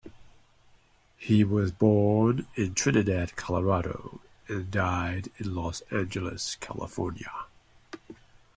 He 1.19 1.43
was 1.43 1.71
born 1.71 2.47
in 2.55 2.73
Trinidad, 2.73 3.35
Colorado 3.35 4.19
and 4.47 4.71
died 4.71 5.29
in 5.37 5.53
Los 5.53 5.81
Angeles, 5.91 6.55
California. 6.55 7.29